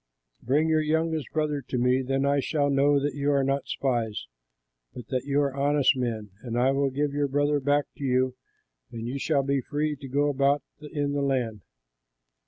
Bring 0.41 0.67
your 0.67 0.81
youngest 0.81 1.27
brother 1.31 1.61
to 1.67 1.77
me; 1.77 2.01
then 2.01 2.25
I 2.25 2.39
shall 2.39 2.71
know 2.71 2.99
that 2.99 3.13
you 3.13 3.29
are 3.29 3.43
not 3.43 3.67
spies, 3.67 4.25
but 4.95 5.07
that 5.09 5.25
you 5.25 5.39
are 5.41 5.55
honest 5.55 5.95
men; 5.95 6.31
and 6.41 6.57
I 6.57 6.71
will 6.71 6.89
give 6.89 7.13
your 7.13 7.27
brother 7.27 7.59
back 7.59 7.85
to 7.97 8.03
you 8.03 8.35
and 8.91 9.05
you 9.07 9.19
shall 9.19 9.43
be 9.43 9.61
free 9.61 9.95
to 9.97 10.07
go 10.07 10.27
about 10.29 10.63
in 10.81 11.13
the 11.13 11.21
land.'" 11.21 11.61